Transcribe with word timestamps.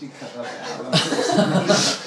You 0.00 0.08
cut 0.18 0.32
that 0.32 0.46
out? 0.46 2.06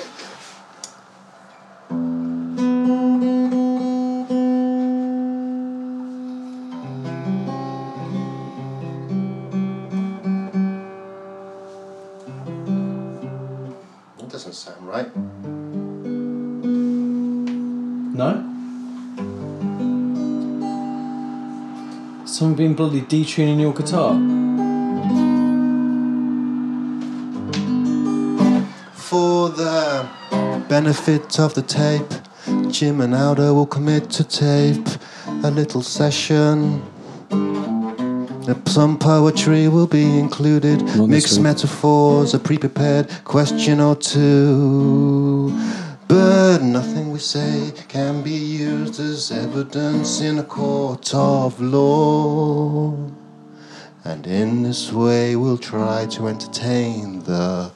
Doesn't 14.30 14.54
sound 14.54 14.88
right. 14.88 15.16
No? 18.16 18.32
Someone 22.26 22.56
been 22.56 22.74
bloody 22.74 23.02
detuning 23.02 23.60
your 23.62 23.74
guitar? 23.76 24.43
Benefit 30.80 31.40
of 31.40 31.54
the 31.54 31.62
tape, 31.62 32.14
Jim 32.72 33.00
and 33.02 33.14
Aldo 33.14 33.54
will 33.54 33.68
commit 33.68 34.10
to 34.10 34.24
tape 34.24 34.88
a 35.44 35.52
little 35.52 35.84
session. 35.84 36.82
Some 38.66 38.98
poetry 38.98 39.68
will 39.68 39.86
be 39.86 40.18
included, 40.18 40.82
Not 40.98 41.10
mixed 41.10 41.40
metaphors, 41.40 42.34
a 42.34 42.40
pre 42.40 42.58
prepared 42.58 43.06
question 43.24 43.80
or 43.80 43.96
two. 43.96 45.52
But 46.08 46.64
nothing 46.64 47.12
we 47.12 47.20
say 47.20 47.72
can 47.88 48.24
be 48.24 48.40
used 48.72 49.00
as 49.00 49.32
evidence 49.32 50.22
in 50.22 50.40
a 50.40 50.48
court 50.60 51.14
of 51.14 51.62
law. 51.62 52.98
And 54.04 54.26
in 54.26 54.64
this 54.64 54.92
way, 54.92 55.36
we'll 55.36 55.64
try 55.76 56.08
to 56.16 56.28
entertain 56.28 57.22
the 57.30 57.72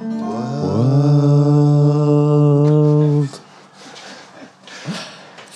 world. 0.00 1.85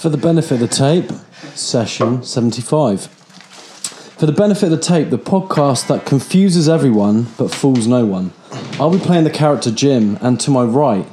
For 0.01 0.09
the 0.09 0.17
benefit 0.17 0.53
of 0.53 0.61
the 0.61 0.67
tape, 0.67 1.13
session 1.55 2.23
75. 2.23 3.03
For 3.03 4.25
the 4.25 4.33
benefit 4.33 4.65
of 4.65 4.71
the 4.71 4.79
tape, 4.79 5.11
the 5.11 5.19
podcast 5.19 5.89
that 5.89 6.07
confuses 6.07 6.71
everyone 6.71 7.27
but 7.37 7.51
fools 7.51 7.87
no 7.87 8.07
one. 8.07 8.33
I'll 8.81 8.91
be 8.91 8.99
playing 8.99 9.25
the 9.25 9.31
character 9.31 9.71
Jim, 9.71 10.17
and 10.23 10.41
to 10.41 10.51
my 10.51 10.63
right, 10.63 11.07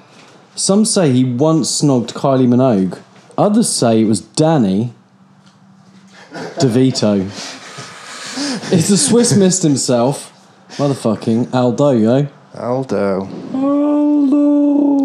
some 0.56 0.86
say 0.86 1.12
he 1.12 1.26
once 1.26 1.82
snogged 1.82 2.14
Kylie 2.14 2.48
Minogue. 2.48 2.98
Others 3.38 3.68
say 3.68 4.04
it 4.04 4.06
was 4.06 4.22
Danny 4.22 4.94
DeVito. 6.32 7.26
It's 8.72 8.88
the 8.88 8.96
Swiss 8.96 9.36
mist 9.36 9.64
himself, 9.64 10.32
motherfucking 10.78 11.54
Aldo, 11.54 11.90
yo. 11.92 12.28
Aldo, 12.54 13.28
Aldo. 13.54 14.38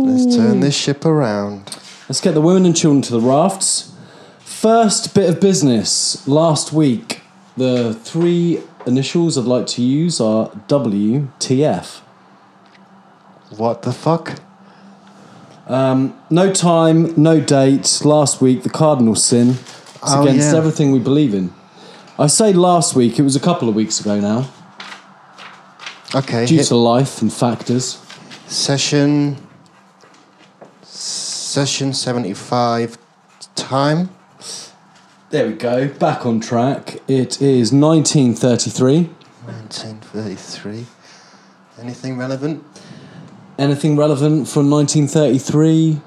let's 0.09 0.37
turn 0.37 0.61
this 0.61 0.77
ship 0.77 1.05
around. 1.05 1.82
Let's 2.13 2.21
get 2.21 2.35
the 2.35 2.43
women 2.43 2.67
and 2.67 2.77
children 2.77 3.01
to 3.05 3.13
the 3.13 3.23
rafts. 3.23 3.91
First 4.39 5.15
bit 5.15 5.31
of 5.31 5.41
business. 5.41 6.29
Last 6.29 6.71
week, 6.71 7.23
the 7.57 7.95
three 7.95 8.61
initials 8.85 9.39
I'd 9.39 9.47
like 9.47 9.67
to 9.69 9.83
use 9.83 10.21
are 10.21 10.51
WTF. 10.69 12.01
What 13.57 13.81
the 13.81 13.95
fuck? 13.95 14.39
Um, 15.67 16.15
no 16.29 16.53
time, 16.53 17.15
no 17.17 17.41
date. 17.41 18.03
Last 18.05 18.43
week, 18.43 18.63
the 18.63 18.69
cardinal 18.69 19.15
sin. 19.15 19.53
It's 19.53 20.01
Oh, 20.03 20.21
against 20.21 20.53
yeah. 20.53 20.59
everything 20.59 20.93
we 20.93 20.99
believe 20.99 21.33
in. 21.33 21.51
I 22.19 22.27
say 22.27 22.53
last 22.53 22.95
week, 22.95 23.19
it 23.19 23.23
was 23.23 23.37
a 23.37 23.41
couple 23.41 23.71
of 23.71 23.75
weeks 23.75 24.01
ago 24.03 24.21
now, 24.21 24.51
Okay, 26.15 26.45
due 26.45 26.57
hit 26.59 26.67
to 26.67 26.77
life 26.77 27.23
and 27.23 27.33
factors. 27.33 27.97
session. 28.49 29.39
Session 31.53 31.93
75 31.93 32.97
time. 33.57 34.09
There 35.29 35.49
we 35.49 35.53
go, 35.53 35.87
back 35.87 36.25
on 36.25 36.41
track. 36.41 36.95
It 37.07 37.43
is 37.43 37.75
1933. 37.75 39.11
1933. 39.45 40.87
Anything 41.79 42.17
relevant? 42.17 42.65
Anything 43.59 43.99
relevant 43.99 44.49
from 44.49 44.71
1933? 44.71 46.01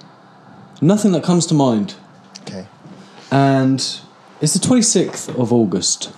Nothing 0.81 1.11
that 1.11 1.23
comes 1.23 1.45
to 1.45 1.53
mind. 1.53 1.93
Okay. 2.41 2.65
And 3.29 3.79
it's 4.41 4.55
the 4.55 4.67
26th 4.67 5.39
of 5.39 5.53
August. 5.53 6.11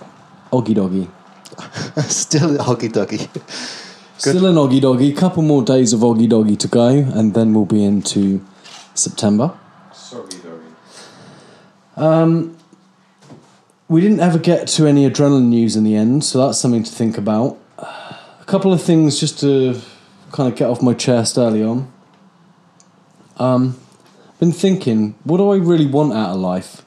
Oggy 0.50 0.74
Doggy. 0.74 1.10
Still 2.08 2.58
a 2.58 2.64
hoggy 2.64 2.90
doggy. 2.90 3.28
Still 4.16 4.46
an 4.46 4.54
Oggy 4.54 4.80
Doggy. 4.80 5.12
Couple 5.12 5.42
more 5.42 5.62
days 5.62 5.92
of 5.92 6.00
Oggy 6.00 6.26
Doggy 6.26 6.56
to 6.56 6.66
go, 6.66 6.88
and 6.88 7.34
then 7.34 7.52
we'll 7.52 7.66
be 7.66 7.84
into 7.84 8.42
September. 8.98 9.56
Sorry, 9.92 10.28
doggy. 10.28 10.74
Um, 11.96 12.56
we 13.88 14.00
didn't 14.00 14.20
ever 14.20 14.38
get 14.38 14.68
to 14.68 14.86
any 14.86 15.08
adrenaline 15.08 15.48
news 15.48 15.76
in 15.76 15.84
the 15.84 15.96
end, 15.96 16.24
so 16.24 16.46
that's 16.46 16.58
something 16.58 16.82
to 16.82 16.92
think 16.92 17.16
about. 17.16 17.58
A 17.78 18.44
couple 18.46 18.72
of 18.72 18.82
things 18.82 19.18
just 19.18 19.40
to 19.40 19.80
kind 20.32 20.50
of 20.52 20.58
get 20.58 20.68
off 20.68 20.82
my 20.82 20.94
chest 20.94 21.38
early 21.38 21.62
on. 21.62 21.90
Um, 23.38 23.80
been 24.38 24.52
thinking, 24.52 25.14
what 25.24 25.38
do 25.38 25.50
I 25.50 25.56
really 25.56 25.86
want 25.86 26.12
out 26.12 26.30
of 26.30 26.40
life? 26.40 26.84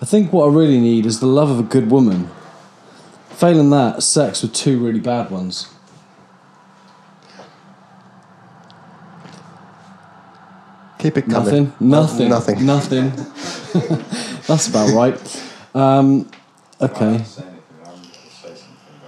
I 0.00 0.06
think 0.06 0.32
what 0.32 0.46
I 0.46 0.52
really 0.52 0.80
need 0.80 1.04
is 1.04 1.20
the 1.20 1.26
love 1.26 1.50
of 1.50 1.58
a 1.58 1.62
good 1.62 1.90
woman. 1.90 2.30
Failing 3.30 3.70
that, 3.70 4.02
sex 4.02 4.42
with 4.42 4.54
two 4.54 4.82
really 4.82 5.00
bad 5.00 5.30
ones. 5.30 5.74
Keep 11.00 11.16
it 11.16 11.30
coming. 11.30 11.72
Nothing. 11.80 12.28
Nothing. 12.28 12.66
Nothing. 12.66 13.06
Nothing. 13.06 13.10
That's 14.46 14.68
about 14.68 14.92
right. 14.92 15.42
Um, 15.74 16.30
okay. 16.78 16.98
don't 16.98 17.24
say 17.24 17.42
anything. 17.42 17.62
I'm 17.86 17.92
going 17.92 18.02
to 18.02 18.08
say 18.30 18.54
something. 18.54 19.00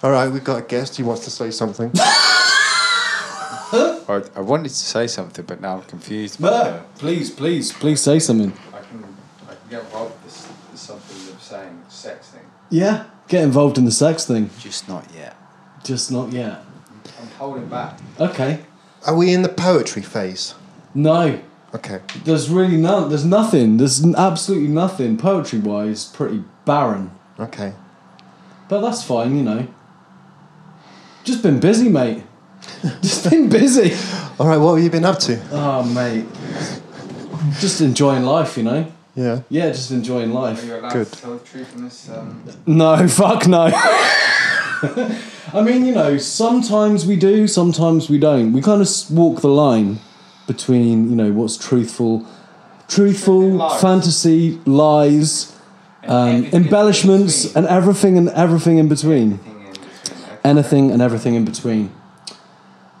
But 0.00 0.06
All 0.06 0.12
right, 0.12 0.30
we've 0.30 0.44
got 0.44 0.62
a 0.62 0.66
guest 0.66 0.96
who 0.96 1.04
wants 1.04 1.24
to 1.24 1.30
say 1.30 1.50
something. 1.50 1.90
I, 3.70 4.22
I 4.36 4.40
wanted 4.40 4.68
to 4.68 4.74
say 4.74 5.08
something, 5.08 5.44
but 5.44 5.60
now 5.60 5.78
I'm 5.78 5.82
confused. 5.82 6.40
Bert, 6.40 6.82
please, 6.94 7.30
please, 7.32 7.72
please 7.72 8.00
say 8.00 8.20
something. 8.20 8.52
I 8.72 8.80
can, 8.80 9.04
I 9.48 9.54
can 9.54 9.68
get 9.68 9.80
involved 9.80 10.12
with 10.12 10.24
this, 10.24 10.48
this 10.70 10.80
something 10.80 11.26
you're 11.26 11.40
saying, 11.40 11.82
sex 11.88 12.30
thing. 12.30 12.44
Yeah. 12.70 13.06
Get 13.26 13.42
involved 13.42 13.78
in 13.78 13.84
the 13.84 13.90
sex 13.90 14.24
thing. 14.26 14.50
Just 14.60 14.88
not 14.88 15.06
yet. 15.12 15.36
Just 15.82 16.12
not 16.12 16.32
yet. 16.32 16.62
I'm 17.20 17.28
holding 17.36 17.66
back. 17.68 17.98
Okay. 18.20 18.60
Are 19.08 19.14
we 19.16 19.32
in 19.32 19.40
the 19.40 19.48
poetry 19.48 20.02
phase? 20.02 20.54
No. 20.94 21.40
Okay. 21.74 22.00
There's 22.26 22.50
really 22.50 22.76
none. 22.76 23.08
There's 23.08 23.24
nothing. 23.24 23.78
There's 23.78 24.04
absolutely 24.14 24.68
nothing. 24.68 25.16
Poetry 25.16 25.60
wise, 25.60 26.04
pretty 26.04 26.44
barren. 26.66 27.10
Okay. 27.40 27.72
But 28.68 28.82
that's 28.82 29.02
fine, 29.02 29.34
you 29.38 29.42
know. 29.42 29.66
Just 31.24 31.42
been 31.42 31.58
busy, 31.58 31.88
mate. 31.88 32.22
Just 33.00 33.30
been 33.30 33.48
busy. 33.48 33.94
All 34.38 34.46
right, 34.46 34.58
what 34.58 34.74
have 34.74 34.84
you 34.84 34.90
been 34.90 35.06
up 35.06 35.18
to? 35.20 35.40
Oh, 35.52 35.82
mate. 35.84 36.26
Just 37.60 37.80
enjoying 37.80 38.24
life, 38.24 38.58
you 38.58 38.62
know. 38.64 38.92
Yeah. 39.14 39.40
Yeah, 39.48 39.70
just 39.70 39.90
enjoying 39.90 40.30
Are 40.30 40.34
life. 40.52 40.64
you 40.64 40.76
allowed 40.76 40.92
Good. 40.92 41.06
to 41.10 41.20
tell 41.20 41.38
the 41.38 41.44
truth 41.44 41.74
in 41.74 41.84
this? 41.84 42.10
Um, 42.10 42.44
No, 42.66 43.08
fuck 43.08 43.46
no. 43.46 43.68
I 45.54 45.62
mean, 45.62 45.84
you 45.86 45.94
know, 45.94 46.18
sometimes 46.18 47.06
we 47.06 47.16
do, 47.16 47.46
sometimes 47.48 48.08
we 48.10 48.18
don't. 48.18 48.52
We 48.52 48.60
kind 48.62 48.80
of 48.82 48.88
walk 49.10 49.40
the 49.40 49.48
line 49.48 49.98
between, 50.46 51.10
you 51.10 51.16
know, 51.16 51.32
what's 51.32 51.56
truthful, 51.56 52.26
truthful, 52.88 53.40
Lies. 53.52 53.80
fantasy, 53.80 54.58
lies, 54.66 55.54
and 56.02 56.10
um, 56.12 56.34
everything 56.36 56.54
embellishments, 56.64 57.56
and 57.56 57.66
everything 57.66 58.16
and 58.18 58.28
everything 58.30 58.78
in 58.78 58.88
between. 58.88 59.32
Everything 59.32 59.66
in 59.66 59.72
between. 59.72 60.38
Anything 60.44 60.90
and 60.92 61.02
everything 61.02 61.34
in 61.34 61.44
between. 61.44 61.92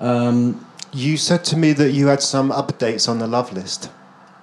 Um, 0.00 0.64
You 0.92 1.16
said 1.18 1.44
to 1.44 1.56
me 1.56 1.74
that 1.74 1.92
you 1.92 2.06
had 2.08 2.22
some 2.22 2.50
updates 2.50 3.08
on 3.08 3.18
the 3.18 3.26
love 3.26 3.52
list. 3.52 3.90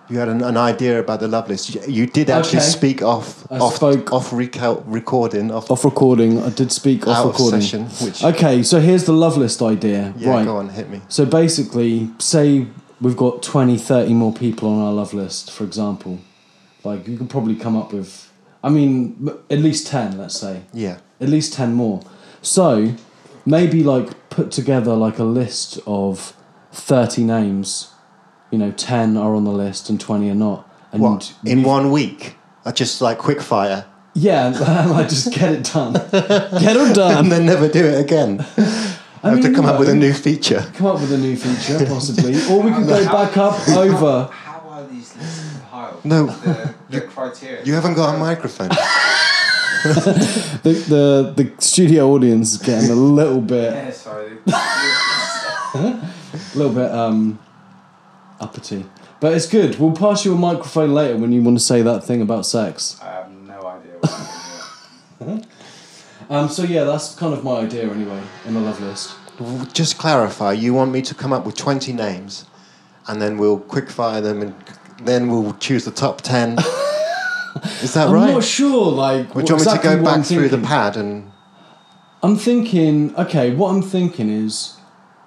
You 0.09 0.19
had 0.19 0.29
an, 0.29 0.43
an 0.43 0.55
idea 0.57 0.99
about 0.99 1.19
the 1.19 1.27
love 1.27 1.49
list. 1.49 1.73
You, 1.73 1.81
you 1.87 2.05
did 2.05 2.29
actually 2.29 2.59
Okay. 2.59 2.67
speak 2.67 3.01
off 3.01 3.45
I 3.51 3.57
off, 3.57 3.75
spoke- 3.75 4.13
off 4.13 4.29
recal- 4.31 4.83
recording 4.85 5.51
off, 5.51 5.71
off 5.71 5.83
recording, 5.83 6.41
I 6.43 6.49
did 6.49 6.71
speak 6.71 7.07
off 7.07 7.17
out 7.17 7.25
of 7.25 7.31
recording. 7.31 7.61
session. 7.61 7.85
Which 8.05 8.23
Okay, 8.23 8.61
so 8.63 8.79
here's 8.79 9.05
the 9.05 9.13
love 9.13 9.35
list 9.37 9.61
idea. 9.61 10.13
yeah, 10.17 10.29
right. 10.29 10.45
go 10.45 10.57
on, 10.57 10.69
hit 10.69 10.89
me. 10.89 11.01
So 11.09 11.25
basically, 11.25 12.09
say 12.19 12.67
we've 13.01 13.17
got 13.17 13.41
20, 13.41 13.77
30 13.77 14.13
more 14.13 14.31
people 14.33 14.69
on 14.69 14.79
our 14.79 14.93
love 14.93 15.13
list, 15.13 15.49
for 15.51 15.63
example. 15.63 16.19
Like, 16.83 17.07
you 17.07 17.17
could 17.17 17.29
probably 17.31 17.55
come 17.55 17.75
up 17.75 17.91
with, 17.91 18.31
I 18.63 18.69
mean, 18.69 19.15
m- 19.27 19.39
at 19.49 19.57
least 19.59 19.87
10, 19.87 20.17
let's 20.19 20.39
say. 20.39 20.61
Yeah. 20.71 20.97
At 21.19 21.29
least 21.29 21.53
10 21.53 21.73
more. 21.73 22.01
So, 22.43 22.93
maybe 23.43 23.83
like 23.83 24.29
put 24.29 24.51
together 24.51 24.93
like 24.95 25.17
a 25.17 25.23
list 25.23 25.79
of 25.87 26.35
30 26.71 27.23
names. 27.23 27.89
You 28.55 28.59
know, 28.59 28.71
10 28.71 29.17
are 29.17 29.35
on 29.35 29.43
the 29.43 29.51
list 29.51 29.89
and 29.89 29.99
20 29.99 30.29
are 30.29 30.33
not. 30.33 30.65
And 30.93 31.01
What 31.01 31.33
in 31.43 31.61
one 31.63 31.91
week? 31.91 32.37
I 32.63 32.71
just 32.71 33.01
like 33.01 33.17
quick 33.17 33.41
fire. 33.41 33.83
Yeah, 34.13 34.53
I 34.95 35.03
just 35.03 35.33
get 35.33 35.51
it 35.51 35.69
done. 35.73 35.91
Get 35.93 36.77
it 36.77 36.95
done. 36.95 37.17
and 37.17 37.29
then 37.29 37.45
never 37.45 37.67
do 37.67 37.83
it 37.83 37.99
again. 37.99 38.39
I 39.21 39.31
have 39.31 39.41
to 39.41 39.47
mean, 39.49 39.55
come 39.55 39.65
up 39.65 39.77
with 39.77 39.89
a 39.89 39.93
new 39.93 40.13
feature. 40.13 40.61
Come 40.75 40.87
up 40.87 41.01
with 41.01 41.11
a 41.11 41.17
new 41.17 41.35
feature, 41.35 41.85
possibly, 41.85 42.35
or 42.49 42.61
we 42.61 42.71
could 42.71 42.87
go 42.87 43.03
How- 43.03 43.25
back 43.25 43.35
up 43.35 43.57
how- 43.57 43.81
over. 43.81 44.29
How 44.31 44.69
are 44.69 44.87
these 44.87 45.13
lists 45.17 45.51
compiled? 45.59 46.05
No. 46.05 46.27
The, 46.27 46.73
the 46.91 47.01
criteria. 47.01 47.61
You 47.65 47.73
haven't 47.73 47.95
got 47.95 48.15
a 48.15 48.17
microphone. 48.17 48.69
The, 48.69 50.71
the 50.93 51.33
the 51.43 51.51
studio 51.61 52.09
audience 52.13 52.53
is 52.53 52.59
getting 52.59 52.89
a 52.89 52.95
little 52.95 53.41
bit 53.41 53.73
Yeah, 53.73 53.91
sorry. 53.91 54.37
a 54.45 56.09
little 56.55 56.73
bit 56.73 56.91
um 56.91 57.37
uppity, 58.39 58.85
but 59.19 59.33
it's 59.33 59.47
good. 59.47 59.79
We'll 59.79 59.95
pass 59.95 60.25
you 60.25 60.33
a 60.33 60.37
microphone 60.37 60.93
later 60.93 61.17
when 61.17 61.31
you 61.31 61.41
want 61.41 61.57
to 61.57 61.63
say 61.63 61.81
that 61.81 62.03
thing 62.03 62.21
about 62.21 62.45
sex. 62.45 62.99
I 63.01 63.11
have 63.11 63.31
no 63.31 63.65
idea 63.65 63.93
what 63.99 64.11
I'm 65.21 65.27
doing. 65.27 65.45
Um, 66.29 66.49
so 66.49 66.63
yeah, 66.63 66.85
that's 66.85 67.13
kind 67.15 67.33
of 67.33 67.43
my 67.43 67.57
idea 67.57 67.87
anyway 67.87 68.19
in 68.45 68.55
the 68.55 68.59
love 68.59 68.81
list. 68.81 69.15
Just 69.73 69.97
clarify. 69.97 70.53
You 70.53 70.73
want 70.73 70.91
me 70.91 71.01
to 71.03 71.13
come 71.13 71.31
up 71.31 71.45
with 71.45 71.55
twenty 71.55 71.93
names, 71.93 72.45
and 73.07 73.21
then 73.21 73.37
we'll 73.37 73.59
quickfire 73.59 74.23
them, 74.23 74.41
and 74.41 74.55
then 75.03 75.29
we'll 75.29 75.53
choose 75.55 75.85
the 75.85 75.91
top 75.91 76.21
ten. 76.21 76.53
Is 77.81 77.93
that 77.93 78.09
right? 78.09 78.29
I'm 78.29 78.33
not 78.33 78.43
sure, 78.43 78.91
like. 78.91 79.35
Would 79.35 79.49
you 79.49 79.55
want 79.55 79.67
me 79.67 79.73
to 79.73 79.83
go 79.83 80.03
back 80.03 80.25
through 80.25 80.49
the 80.49 80.57
pad 80.57 80.97
and? 80.97 81.31
I'm 82.23 82.37
thinking, 82.37 83.15
okay, 83.17 83.53
what 83.53 83.69
I'm 83.69 83.83
thinking 83.83 84.29
is, 84.29 84.74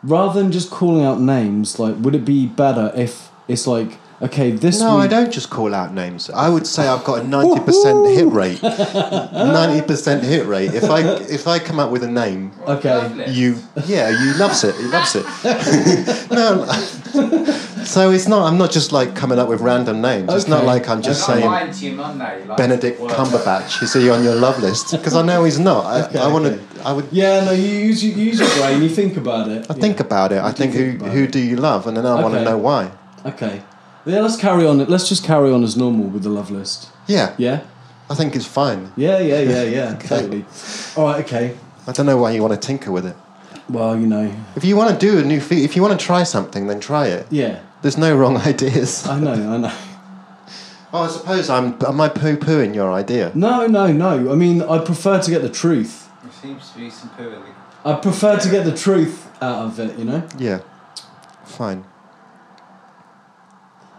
rather 0.03 0.41
than 0.41 0.53
just 0.53 0.71
calling 0.71 1.05
out 1.05 1.21
names, 1.21 1.79
like, 1.79 1.97
would 1.99 2.15
it 2.15 2.25
be 2.25 2.47
better 2.47 2.93
if 2.95 3.31
it's 3.49 3.67
like, 3.67 3.99
okay, 4.21 4.51
this 4.51 4.81
No, 4.81 4.99
I 4.99 5.07
don't 5.07 5.33
just 5.33 5.51
call 5.51 5.75
out 5.75 5.93
names. 5.95 6.31
I 6.31 6.49
would 6.49 6.67
say 6.67 6.87
I've 6.87 7.05
got 7.05 7.21
a 7.21 7.25
ninety 7.27 7.61
percent 7.61 8.07
hit 8.09 8.27
rate. 8.29 8.63
Ninety 9.33 9.87
percent 9.87 10.25
hit 10.25 10.47
rate. 10.47 10.75
If 10.75 10.85
I 10.85 11.01
if 11.01 11.47
I 11.47 11.59
come 11.59 11.79
up 11.79 11.91
with 11.91 12.03
a 12.03 12.11
name, 12.11 12.53
Okay. 12.67 13.31
You 13.31 13.57
yeah, 13.87 14.11
you 14.11 14.35
loves 14.35 14.65
it. 14.65 14.75
He 14.77 14.85
loves 14.85 15.15
it. 15.17 15.25
no, 16.31 16.65
so 17.89 18.11
it's 18.11 18.29
not. 18.29 18.47
I'm 18.47 18.59
not 18.59 18.71
just 18.71 18.93
like 18.93 19.15
coming 19.17 19.39
up 19.39 19.49
with 19.49 19.61
random 19.61 20.01
names. 20.01 20.33
It's 20.33 20.49
not 20.49 20.65
like 20.65 20.89
I'm 20.89 21.03
just 21.03 21.29
I'm 21.29 21.37
saying 21.39 21.47
lying 21.47 21.73
to 21.73 21.85
you, 21.87 21.93
Mum, 21.97 22.19
now. 22.19 22.37
You 22.37 22.45
like 22.45 22.57
Benedict 22.59 23.01
work. 23.01 23.13
Cumberbatch. 23.13 23.83
Is 23.83 23.93
he 23.95 24.11
on 24.11 24.23
your 24.23 24.35
love 24.35 24.59
list? 24.61 24.93
Because 24.99 25.15
I 25.15 25.23
know 25.23 25.45
he's 25.45 25.59
not. 25.59 25.85
I, 25.85 26.07
Okay, 26.07 26.19
I 26.19 26.29
want 26.29 26.45
to. 26.47 26.53
okay. 26.53 26.83
I 26.85 26.93
would. 26.93 27.07
Yeah, 27.11 27.45
no, 27.45 27.53
you 27.53 27.69
use, 27.89 28.05
you 28.05 28.13
use 28.13 28.39
your 28.41 28.51
brain, 28.57 28.83
you 28.83 28.89
think 28.89 29.17
about 29.17 29.49
it. 29.49 29.67
I 29.71 29.75
think 29.75 30.01
about 30.01 30.33
it. 30.33 30.41
I 30.41 30.51
do 30.53 30.57
think 30.57 30.75
who 30.75 30.87
who 31.15 31.23
it. 31.25 31.33
do 31.33 31.39
you 31.41 31.57
love, 31.57 31.87
and 31.87 31.97
then 31.97 32.07
I 32.07 32.21
want 32.23 32.35
to 32.35 32.43
know 32.45 32.59
why. 32.59 32.91
Okay. 33.27 33.63
Yeah, 34.07 34.21
let's 34.21 34.37
carry 34.37 34.67
on. 34.67 34.79
Let's 34.87 35.09
just 35.09 35.25
carry 35.25 35.51
on 35.53 35.63
as 35.65 35.77
normal 35.77 36.07
with 36.09 36.23
the 36.23 36.31
love 36.31 36.51
list. 36.51 36.89
Yeah, 37.07 37.35
Yeah? 37.39 37.61
I 38.11 38.15
think 38.15 38.35
it's 38.37 38.47
fine. 38.47 38.91
Yeah, 38.97 39.19
yeah, 39.19 39.41
yeah, 39.41 39.63
yeah, 39.77 39.95
totally. 39.97 40.45
All 40.97 41.05
right, 41.09 41.25
okay. 41.25 41.57
I 41.87 41.93
don't 41.93 42.07
know 42.07 42.17
why 42.17 42.31
you 42.33 42.41
want 42.43 42.55
to 42.59 42.67
tinker 42.67 42.91
with 42.91 43.05
it. 43.05 43.17
Well, 43.69 43.99
you 44.01 44.07
know, 44.07 44.33
If 44.57 44.65
you 44.65 44.77
want 44.77 44.99
to 44.99 44.99
do 45.07 45.19
a 45.19 45.23
new 45.23 45.41
feat, 45.41 45.63
if 45.65 45.77
you 45.77 45.83
want 45.83 45.99
to 45.99 46.07
try 46.07 46.23
something, 46.23 46.69
then 46.69 46.81
try 46.81 47.09
it. 47.09 47.27
yeah, 47.31 47.61
There's 47.83 47.99
no 47.99 48.17
wrong 48.17 48.37
ideas. 48.53 49.07
I 49.07 49.21
know, 49.21 49.33
I 49.33 49.57
know. 49.57 49.75
Oh, 50.93 51.03
I 51.03 51.09
suppose 51.09 51.51
I'm. 51.51 51.77
Am 51.87 52.01
I 52.01 52.09
poo 52.09 52.37
pooing 52.37 52.75
your 52.75 52.91
idea? 52.91 53.31
No, 53.35 53.67
no, 53.67 53.93
no. 53.93 54.33
I 54.33 54.35
mean, 54.35 54.63
I 54.63 54.79
prefer 54.79 55.21
to 55.21 55.31
get 55.31 55.43
the 55.43 55.51
truth. 55.51 56.09
There 56.23 56.33
seems 56.33 56.71
to 56.71 56.79
be 56.79 56.91
some 56.91 57.11
poo 57.11 57.29
in 57.29 57.41
the. 57.43 57.49
I 57.85 57.95
prefer 57.95 58.39
to 58.39 58.51
get 58.51 58.65
the 58.65 58.77
truth 58.77 59.29
out 59.43 59.67
of 59.67 59.79
it, 59.79 59.99
you 59.99 60.05
know? 60.05 60.27
Yeah. 60.39 60.61
Fine. 61.45 61.85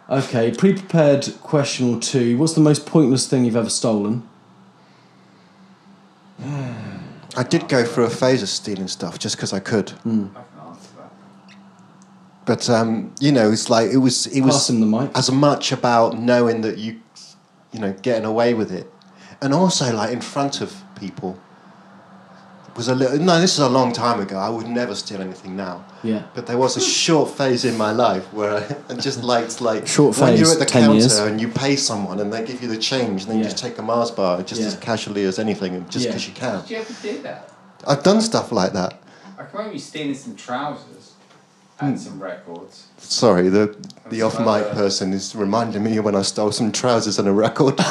Okay, 0.09 0.51
pre 0.51 0.73
prepared 0.73 1.31
question 1.43 1.93
or 1.93 1.99
two. 1.99 2.37
What's 2.37 2.53
the 2.53 2.61
most 2.61 2.85
pointless 2.87 3.27
thing 3.27 3.45
you've 3.45 3.55
ever 3.55 3.69
stolen? 3.69 4.27
I 7.37 7.43
did 7.43 7.69
go 7.69 7.85
through 7.85 8.05
a 8.05 8.09
phase 8.09 8.41
of 8.41 8.49
stealing 8.49 8.87
stuff 8.87 9.19
just 9.19 9.35
because 9.35 9.53
I 9.53 9.59
could. 9.59 9.91
I 9.91 9.93
can 10.01 10.31
answer 10.31 10.33
that. 10.33 10.48
But 12.49 12.67
um, 12.67 13.13
you 13.19 13.31
know, 13.31 13.51
it's 13.51 13.69
like 13.69 13.91
it 13.91 13.97
was. 13.97 14.25
It 14.25 14.41
was 14.41 14.55
Pass 14.55 14.69
him 14.71 14.79
the 14.79 14.87
mic. 14.87 15.11
as 15.15 15.29
much 15.31 15.71
about 15.71 16.17
knowing 16.17 16.61
that 16.61 16.79
you, 16.79 16.99
you 17.71 17.79
know, 17.79 17.93
getting 18.01 18.25
away 18.25 18.55
with 18.55 18.71
it, 18.71 18.91
and 19.39 19.53
also 19.53 19.95
like 19.95 20.11
in 20.11 20.19
front 20.21 20.59
of 20.59 20.75
people. 20.99 21.37
Was 22.75 22.87
a 22.87 22.95
little. 22.95 23.19
No, 23.19 23.39
this 23.39 23.53
is 23.53 23.59
a 23.59 23.69
long 23.69 23.93
time 23.93 24.19
ago. 24.19 24.37
I 24.39 24.49
would 24.49 24.67
never 24.67 24.95
steal 24.95 25.21
anything 25.21 25.55
now. 25.55 25.85
Yeah. 26.01 26.23
But 26.33 26.47
there 26.47 26.57
was 26.57 26.75
a 26.75 26.81
short 26.81 27.29
phase 27.37 27.65
in 27.65 27.77
my 27.77 27.91
life 27.91 28.25
where 28.33 28.51
I, 28.57 28.75
I 28.89 28.95
just 28.95 29.21
liked 29.23 29.61
like 29.61 29.85
Short 29.85 30.17
when 30.17 30.35
you're 30.35 30.51
at 30.51 30.57
the 30.57 30.65
counter 30.65 30.95
years. 30.95 31.19
and 31.19 31.39
you 31.39 31.49
pay 31.49 31.75
someone 31.75 32.19
and 32.19 32.33
they 32.33 32.43
give 32.43 32.63
you 32.63 32.67
the 32.67 32.77
change 32.79 33.23
and 33.23 33.29
then 33.31 33.37
Yeah. 33.37 33.43
you 33.43 33.49
just 33.51 33.61
take 33.63 33.77
a 33.77 33.83
Mars 33.83 34.09
bar 34.09 34.41
just 34.41 34.61
Yeah. 34.61 34.67
as 34.67 34.75
casually 34.77 35.23
as 35.25 35.37
anything 35.37 35.75
and 35.75 35.91
just 35.91 36.05
Yeah. 36.05 36.11
because 36.11 36.27
you 36.27 36.33
can. 36.33 36.61
Did 36.61 36.69
you 36.71 36.77
ever 36.77 36.93
do 37.03 37.21
that? 37.21 37.51
I've 37.87 38.01
done 38.01 38.21
stuff 38.21 38.51
like 38.51 38.71
that. 38.73 38.93
I 39.37 39.43
can 39.43 39.51
remember 39.53 39.73
you 39.73 39.79
stealing 39.79 40.15
some 40.15 40.35
trousers 40.35 41.11
Hmm. 41.79 41.85
And 41.87 41.99
some 41.99 42.21
records. 42.21 42.87
Sorry, 42.97 43.47
the 43.49 43.75
the 44.09 44.21
off 44.21 44.37
mic 44.39 44.71
person 44.73 45.13
is 45.13 45.35
reminding 45.35 45.83
me 45.83 45.99
when 45.99 46.15
I 46.15 46.23
stole 46.23 46.51
some 46.51 46.71
trousers 46.71 47.19
and 47.19 47.27
a 47.27 47.31
record. 47.31 47.75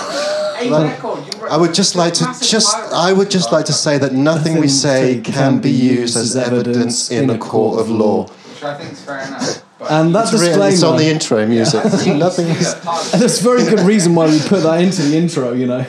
A 0.61 0.69
Well, 0.71 0.83
record. 0.83 1.35
Re- 1.41 1.49
I 1.51 1.57
would 1.57 1.73
just 1.73 1.95
like 1.95 2.15
to 2.15 2.25
just 2.43 2.77
I 2.93 3.13
would 3.13 3.31
just 3.31 3.53
like 3.53 3.67
to 3.67 3.73
say 3.73 3.97
that 3.99 4.13
nothing 4.13 4.59
we 4.61 4.67
say 4.69 5.21
can 5.23 5.61
be 5.61 5.71
used 5.71 6.17
as 6.17 6.35
evidence 6.37 7.13
in 7.13 7.31
a 7.31 7.39
court 7.39 7.79
of 7.81 7.89
law. 7.89 8.27
Which 8.27 8.65
I 8.65 8.77
think 8.77 8.93
is 8.93 9.01
fair 9.01 9.25
enough. 9.25 9.63
But 9.79 9.91
And 9.93 10.13
that 10.17 10.33
It's, 10.33 10.43
written, 10.43 10.61
it's 10.63 10.83
on 10.83 10.97
the 10.97 11.05
intro 11.09 11.47
music. 11.47 11.85
I've 11.87 11.93
seen 11.93 12.15
you 12.15 12.19
Nothing. 12.19 12.47
steal 12.47 12.57
was- 12.59 12.73
a 12.75 12.77
part 12.81 13.05
And 13.05 13.15
of 13.15 13.21
there's 13.21 13.41
a 13.41 13.45
very 13.45 13.63
good 13.65 13.81
reason 13.87 14.17
why 14.17 14.27
we 14.27 14.41
put 14.41 14.65
that 14.65 14.81
into 14.83 15.03
the 15.03 15.17
intro, 15.17 15.53
you 15.53 15.67
know? 15.69 15.87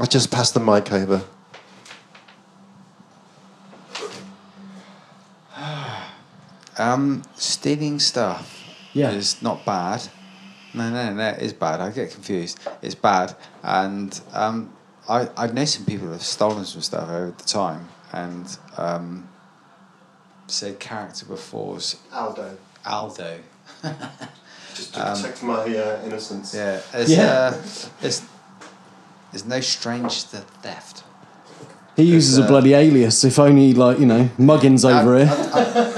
I 0.00 0.06
just 0.06 0.30
passed 0.30 0.54
the 0.54 0.60
mic 0.60 0.90
over. 0.90 1.22
Um, 6.78 7.22
stealing 7.36 7.98
stuff 8.00 8.58
Yeah. 8.92 9.10
is 9.10 9.42
not 9.42 9.64
bad. 9.64 10.08
No, 10.74 10.88
no, 10.90 11.12
no, 11.12 11.28
it's 11.38 11.52
bad. 11.52 11.80
I 11.80 11.90
get 11.90 12.10
confused. 12.12 12.58
It's 12.80 12.94
bad, 12.94 13.34
and 13.62 14.18
um, 14.32 14.72
I 15.08 15.28
I 15.36 15.46
know 15.48 15.66
some 15.66 15.84
people 15.84 16.10
have 16.12 16.22
stolen 16.22 16.64
some 16.64 16.80
stuff 16.80 17.08
over 17.10 17.34
the 17.36 17.44
time, 17.44 17.88
and 18.12 18.46
um, 18.78 19.28
said 20.46 20.80
character 20.80 21.26
before 21.26 21.74
was 21.74 21.96
Aldo. 22.12 22.56
Aldo. 22.86 23.38
Just 24.74 24.94
to 24.94 25.00
protect 25.00 25.42
my 25.42 25.60
uh, 25.76 26.00
innocence. 26.06 26.54
Yeah, 26.54 26.80
it's, 26.94 27.10
Yeah. 27.10 27.52
Uh, 27.52 27.62
it's, 28.00 28.22
there's 29.30 29.44
no 29.44 29.60
strange 29.60 30.24
to 30.30 30.38
theft. 30.62 31.04
He 31.96 32.04
uses 32.04 32.38
a 32.38 32.44
uh, 32.44 32.48
bloody 32.48 32.72
alias, 32.72 33.22
if 33.24 33.38
only, 33.38 33.74
like, 33.74 33.98
you 33.98 34.06
know, 34.06 34.30
Muggins 34.38 34.82
over 34.84 35.18
here. 35.18 35.26
Yeah, 35.26 35.91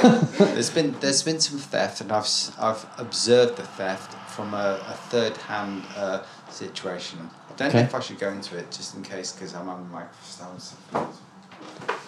there's 0.38 0.70
been 0.70 0.94
there's 1.00 1.22
been 1.22 1.40
some 1.40 1.58
theft, 1.58 2.00
and 2.00 2.10
I've 2.12 2.28
I've 2.58 2.86
observed 2.98 3.56
the 3.56 3.62
theft 3.62 4.14
from 4.30 4.54
a, 4.54 4.80
a 4.86 4.94
third 5.10 5.36
hand 5.36 5.84
uh, 5.96 6.22
situation. 6.50 7.18
I 7.50 7.54
don't 7.56 7.74
know 7.74 7.80
Okay. 7.80 7.86
if 7.88 7.94
I 7.94 8.00
should 8.00 8.18
go 8.18 8.30
into 8.30 8.56
it 8.56 8.70
just 8.70 8.94
in 8.94 9.02
case 9.02 9.32
because 9.32 9.54
I'm 9.54 9.68
on 9.68 9.82
the 9.84 9.88
microphone. 9.90 11.08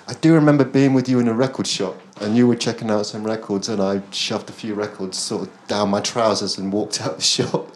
I 0.08 0.14
do 0.14 0.34
remember 0.34 0.64
being 0.64 0.94
with 0.94 1.08
you 1.08 1.20
in 1.20 1.28
a 1.28 1.34
record 1.34 1.66
shop, 1.66 1.96
and 2.20 2.36
you 2.36 2.46
were 2.46 2.56
checking 2.56 2.90
out 2.90 3.06
some 3.06 3.24
records, 3.24 3.68
and 3.68 3.80
I 3.80 4.02
shoved 4.10 4.48
a 4.50 4.52
few 4.52 4.74
records 4.74 5.18
sort 5.18 5.42
of 5.48 5.66
down 5.68 5.90
my 5.90 6.00
trousers 6.00 6.58
and 6.58 6.72
walked 6.72 7.00
out 7.02 7.16
the 7.16 7.22
shop. 7.22 7.68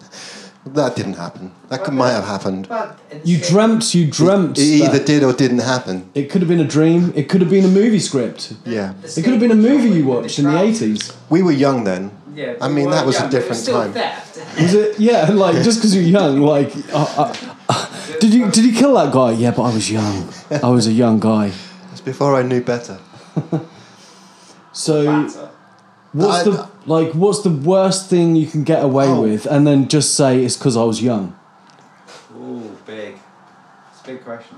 That 0.74 0.96
didn't 0.96 1.14
happen. 1.14 1.52
That 1.68 1.84
could, 1.84 1.94
might 1.94 2.10
have 2.10 2.24
happened. 2.24 2.68
But 2.68 2.98
in 3.10 3.20
the 3.22 3.28
You 3.28 3.38
dreamt, 3.38 3.94
you 3.94 4.10
dreamt. 4.10 4.58
It 4.58 4.62
either 4.62 4.98
that- 4.98 5.06
did 5.06 5.22
or 5.22 5.32
didn't 5.32 5.60
happen. 5.60 6.10
It 6.14 6.28
could 6.30 6.42
have 6.42 6.48
been 6.48 6.60
a 6.60 6.66
dream. 6.66 7.12
It 7.14 7.28
could 7.28 7.40
have 7.40 7.50
been 7.50 7.64
a 7.64 7.68
movie 7.68 8.00
script. 8.00 8.54
Yeah. 8.64 8.94
It 9.04 9.22
could 9.22 9.32
have 9.32 9.40
been 9.40 9.52
a 9.52 9.54
movie 9.70 9.90
you 9.90 10.04
watched 10.06 10.38
in 10.40 10.44
the 10.46 10.50
trousers. 10.50 10.82
eighties. 10.82 11.12
We 11.30 11.42
were 11.42 11.52
young 11.52 11.84
then. 11.84 12.10
Yeah, 12.34 12.54
I 12.60 12.68
mean, 12.68 12.90
that 12.90 13.06
was 13.06 13.16
yeah, 13.16 13.28
a 13.28 13.30
different 13.30 13.56
still 13.62 13.80
time. 13.80 13.92
Theft. 13.94 14.60
Was 14.60 14.74
it? 14.74 14.98
Yeah, 15.00 15.30
like 15.44 15.62
just 15.64 15.78
because 15.78 15.94
you're 15.94 16.04
young. 16.04 16.42
Like, 16.42 16.70
uh, 16.92 17.32
uh, 17.68 17.88
did 18.20 18.34
you 18.34 18.50
did 18.50 18.64
you 18.64 18.72
kill 18.72 18.92
that 18.94 19.10
guy? 19.12 19.30
Yeah, 19.32 19.52
but 19.52 19.62
I 19.62 19.72
was 19.72 19.90
young. 19.90 20.28
I 20.50 20.68
was 20.68 20.86
a 20.86 20.92
young 20.92 21.18
guy. 21.18 21.52
It's 21.92 22.02
before 22.02 22.34
I 22.34 22.42
knew 22.42 22.60
better. 22.60 22.98
So, 24.72 25.06
Batter. 25.06 25.48
What's 26.16 26.46
I- 26.46 26.50
the 26.50 26.68
like? 26.86 27.12
What's 27.12 27.40
the 27.42 27.50
worst 27.50 28.08
thing 28.08 28.36
you 28.36 28.46
can 28.46 28.64
get 28.64 28.82
away 28.84 29.08
Oh. 29.08 29.22
with, 29.22 29.46
and 29.46 29.66
then 29.66 29.88
just 29.88 30.14
say 30.14 30.44
it's 30.44 30.56
because 30.56 30.76
I 30.76 30.82
was 30.84 31.02
young? 31.02 31.34
Ooh, 32.38 32.76
big. 32.86 33.16
It's 33.92 34.00
a 34.02 34.06
big 34.06 34.24
question. 34.24 34.56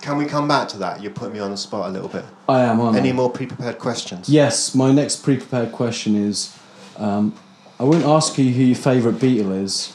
Can 0.00 0.16
we 0.16 0.24
come 0.24 0.48
back 0.48 0.68
to 0.70 0.78
that? 0.78 1.02
You're 1.02 1.12
putting 1.12 1.34
me 1.34 1.40
on 1.40 1.50
the 1.50 1.56
spot 1.58 1.88
a 1.88 1.92
little 1.92 2.08
bit. 2.08 2.24
I 2.48 2.60
am. 2.62 2.80
Aren't 2.80 2.96
I? 2.96 3.00
Any 3.00 3.12
more 3.12 3.30
pre-prepared 3.30 3.78
questions? 3.78 4.28
Yes, 4.30 4.74
my 4.74 4.90
next 4.92 5.16
pre-prepared 5.22 5.72
question 5.72 6.16
is, 6.16 6.56
um, 6.96 7.34
I 7.78 7.84
won't 7.84 8.04
ask 8.06 8.38
you 8.38 8.50
who 8.52 8.62
your 8.62 8.76
favourite 8.76 9.18
Beatle 9.18 9.52
is, 9.62 9.92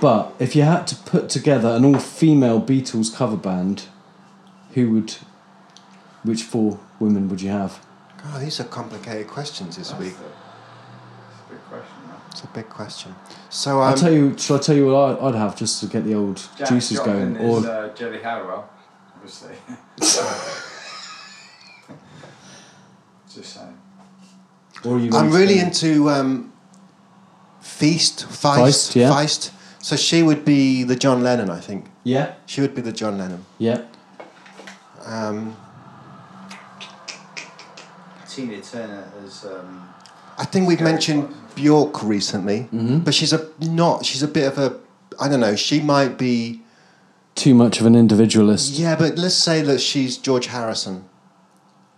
but 0.00 0.32
if 0.38 0.56
you 0.56 0.62
had 0.62 0.86
to 0.88 0.96
put 0.96 1.28
together 1.28 1.68
an 1.68 1.84
all-female 1.84 2.62
Beatles 2.62 3.14
cover 3.14 3.36
band, 3.36 3.82
who 4.72 4.90
would, 4.92 5.16
which 6.22 6.42
four 6.42 6.78
women 6.98 7.28
would 7.28 7.42
you 7.42 7.50
have? 7.50 7.80
God, 8.24 8.40
these 8.40 8.58
are 8.60 8.64
complicated 8.64 9.28
questions 9.28 9.76
this 9.76 9.90
That's 9.90 10.00
week. 10.00 10.14
a, 10.14 10.16
that's 10.16 11.42
a 11.50 11.52
big 11.52 11.60
question. 11.68 11.96
That. 12.08 12.44
a 12.44 12.46
big 12.54 12.68
question. 12.68 13.14
So 13.50 13.80
I'll 13.80 13.92
um, 13.92 13.98
tell 13.98 14.12
you. 14.12 14.38
Shall 14.38 14.56
I 14.56 14.60
tell 14.60 14.76
you 14.76 14.86
what 14.86 15.20
I, 15.22 15.28
I'd 15.28 15.34
have 15.34 15.56
just 15.56 15.80
to 15.80 15.86
get 15.86 16.04
the 16.04 16.14
old 16.14 16.48
Jack 16.56 16.68
juices 16.68 16.98
Joplin 16.98 17.34
going? 17.34 17.46
Or 17.46 17.66
uh, 17.68 17.94
Geri 17.94 18.22
Halliwell, 18.22 18.70
obviously. 19.14 19.54
Just 23.34 23.54
saying. 23.54 23.78
or 24.84 24.96
are 24.96 25.00
you? 25.00 25.10
I'm 25.12 25.32
really 25.32 25.58
say- 25.58 25.64
into 25.66 26.08
um, 26.08 26.52
Feast, 27.60 28.26
Feist, 28.28 28.58
Feist, 28.58 28.94
yeah. 28.94 29.10
Feist. 29.10 29.50
So 29.80 29.96
she 29.96 30.22
would 30.22 30.44
be 30.44 30.84
the 30.84 30.96
John 30.96 31.22
Lennon, 31.22 31.50
I 31.50 31.60
think. 31.60 31.86
Yeah. 32.04 32.34
She 32.46 32.60
would 32.60 32.74
be 32.74 32.80
the 32.80 32.92
John 32.92 33.18
Lennon. 33.18 33.44
Yeah. 33.58 33.82
Um, 35.04 35.56
Tina 38.34 38.60
Turner 38.60 39.04
as 39.24 39.44
um, 39.44 39.88
I 40.38 40.44
think 40.44 40.66
we've 40.66 40.80
mentioned 40.80 41.32
Bjork 41.54 42.02
recently, 42.02 42.68
Mm-hmm. 42.72 42.98
but 43.00 43.14
she's 43.14 43.32
a 43.32 43.48
not. 43.60 44.04
She's 44.04 44.22
a 44.22 44.28
bit 44.28 44.46
of 44.52 44.58
a. 44.58 44.76
I 45.20 45.28
don't 45.28 45.40
know. 45.40 45.54
She 45.56 45.80
might 45.80 46.18
be. 46.18 46.60
Too 47.36 47.54
much 47.54 47.80
of 47.80 47.86
an 47.86 47.94
individualist. 47.96 48.72
Yeah, 48.74 48.96
but 48.96 49.18
let's 49.18 49.34
say 49.34 49.60
that 49.62 49.80
she's 49.80 50.16
George 50.18 50.46
Harrison, 50.46 51.04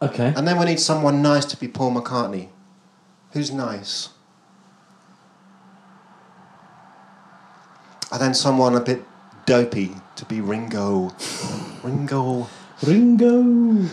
Okay. 0.03 0.33
and 0.37 0.47
then 0.49 0.59
we 0.59 0.65
need 0.67 0.81
someone 0.81 1.21
nice 1.23 1.45
to 1.47 1.57
be 1.57 1.69
Paul 1.69 1.93
McCartney. 1.95 2.49
Who's 3.33 3.51
nice? 3.53 4.11
And 8.13 8.21
then 8.21 8.35
someone 8.35 8.75
a 8.75 8.81
bit 8.81 9.03
dopey 9.47 9.91
to 10.17 10.25
be 10.25 10.41
Ringo. 10.41 11.13
Ringo. 11.83 12.49
Ringo. 12.83 13.89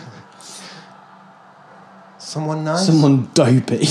Someone 2.34 2.64
nice. 2.64 2.86
Someone 2.86 3.28
dopey. 3.32 3.86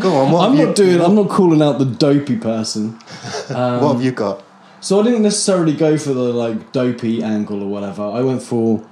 Go 0.00 0.16
on. 0.16 0.32
What 0.32 0.44
I'm 0.48 0.50
have 0.52 0.58
you, 0.60 0.66
not 0.68 0.76
doing. 0.76 1.00
I'm 1.02 1.14
not 1.14 1.28
calling 1.28 1.60
out 1.60 1.78
the 1.78 1.84
dopey 1.84 2.38
person. 2.38 2.92
what 3.48 3.92
have 3.92 4.02
you 4.02 4.12
got? 4.12 4.42
So 4.80 4.98
I 4.98 5.02
didn't 5.04 5.20
necessarily 5.22 5.74
go 5.76 5.98
for 5.98 6.14
the 6.14 6.32
like 6.32 6.72
dopey 6.72 7.22
angle 7.22 7.62
or 7.62 7.68
whatever. 7.68 8.02
I 8.02 8.22
went 8.22 8.42
for 8.42 8.82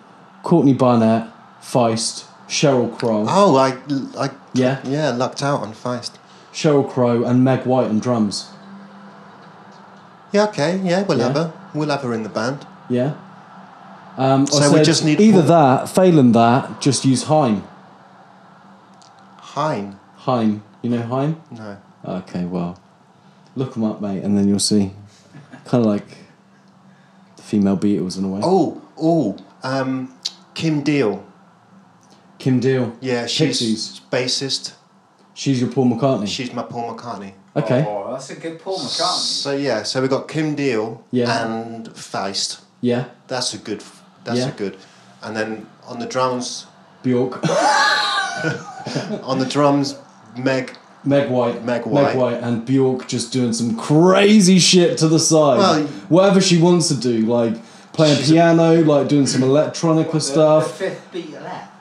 Courtney 0.43 0.75
Barnett, 0.75 1.29
Feist, 1.63 2.27
Sheryl 2.47 2.95
Crow, 2.99 3.25
Oh, 3.27 3.57
I, 3.57 3.79
I, 4.23 4.29
Yeah? 4.53 4.81
yeah, 4.85 5.13
lucked 5.13 5.43
out 5.43 5.63
on 5.63 5.73
Feist. 5.73 6.13
Sheryl 6.53 6.87
Crow, 6.89 7.25
and 7.25 7.43
Meg 7.43 7.65
White 7.65 7.89
on 7.89 8.01
drums. 8.01 8.51
Yeah, 10.31 10.45
okay, 10.49 10.79
yeah, 10.85 11.05
we'll 11.05 11.17
Yeah. 11.19 11.29
have 11.29 11.37
her. 11.37 11.53
We'll 11.75 11.89
have 11.89 12.03
her 12.03 12.13
in 12.13 12.23
the 12.23 12.29
band. 12.29 12.67
Yeah. 12.91 13.13
Um, 14.19 14.47
So 14.47 14.71
we 14.75 14.83
just 14.83 15.07
need 15.07 15.21
either 15.21 15.43
that, 15.43 15.89
failing 15.89 16.33
that, 16.33 16.83
just 16.83 17.07
use 17.07 17.23
Haim. 17.25 17.63
Hein. 19.55 19.99
Haim, 20.19 20.63
you 20.83 20.91
know 20.91 21.03
Heim? 21.03 21.41
No. 21.51 21.79
Okay, 22.05 22.45
well, 22.45 22.81
look 23.57 23.75
them 23.75 23.85
up, 23.85 24.01
mate, 24.01 24.23
and 24.23 24.37
then 24.37 24.49
you'll 24.49 24.59
see. 24.59 24.93
Kind 25.65 25.85
of 25.85 25.87
like 25.87 26.07
the 27.37 27.43
female 27.43 27.77
Beatles 27.77 28.17
in 28.19 28.25
a 28.25 28.29
way. 28.29 28.41
Oh, 28.43 28.81
oh, 29.01 29.37
um, 29.63 30.15
Kim 30.55 30.83
Deal. 30.83 31.25
Kim 32.39 32.61
Deal. 32.61 32.97
Yeah, 33.01 33.27
she's 33.27 33.59
Pixies. 33.61 34.01
bassist. 34.11 34.73
She's 35.35 35.61
your 35.61 35.71
Paul 35.71 35.87
McCartney. 35.91 36.27
She's 36.29 36.53
my 36.53 36.63
Paul 36.63 36.95
McCartney. 36.97 37.33
okay. 37.57 37.85
Oh, 37.87 38.13
that's 38.13 38.31
a 38.31 38.37
good 38.37 38.59
Paul 38.61 38.79
McCartney. 38.79 39.19
So 39.43 39.53
yeah, 39.53 39.83
so 39.83 40.01
we 40.03 40.09
got 40.09 40.29
Kim 40.29 40.55
Deal 40.55 41.03
Yeah. 41.11 41.45
and 41.47 41.89
Feist. 41.91 42.61
Yeah. 42.81 43.07
That's 43.29 43.53
a 43.55 43.59
good. 43.59 43.83
That's 44.25 44.39
Yeah. 44.41 44.49
a 44.49 44.53
good. 44.53 44.77
And 45.23 45.37
then 45.37 45.67
on 45.87 45.99
the 45.99 46.07
drums, 46.07 46.67
Bjork. 47.03 47.43
on 49.23 49.39
the 49.39 49.47
drums, 49.47 49.97
Meg. 50.37 50.77
Meg 51.03 51.31
White. 51.31 51.65
Meg 51.65 51.87
White. 51.87 52.43
and 52.43 52.67
Bjork 52.67 53.09
just 53.09 53.33
doing 53.33 53.53
some 53.55 53.75
crazy 53.77 54.59
shit 54.59 54.99
to 54.99 55.09
the 55.09 55.19
side. 55.19 55.59
Well, 55.59 55.83
Whatever 56.11 56.41
she 56.43 56.61
wants 56.61 56.89
to 56.89 56.95
do, 56.95 57.21
like 57.27 57.55
playing 57.95 58.19
She's 58.19 58.31
a- 58.31 58.35
piano, 58.35 58.83
like 58.83 59.09
doing 59.09 59.27
some 59.27 59.41
electronica 59.41 60.13
The, 60.13 60.21
stuff. 60.21 60.79
the 60.79 60.85
fifth 60.91 61.09
beat 61.13 61.35
of 61.35 61.43
that. 61.43 61.73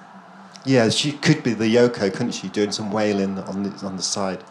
Yeah, 0.66 0.88
she 0.90 1.12
could 1.12 1.44
be 1.44 1.54
the 1.54 1.66
Yoko, 1.66 2.12
couldn't 2.14 2.32
she? 2.34 2.48
Doing 2.48 2.72
some 2.72 2.92
wailing 2.92 3.40
on 3.40 3.64
the 3.64 3.86
on 3.86 3.98
the 3.98 4.04
side. 4.04 4.42